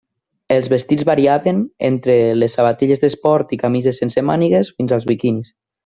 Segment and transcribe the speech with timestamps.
[0.53, 5.55] Els vestits variaven entre les sabatilles d'esport i camises sense mànigues fins als biquinis.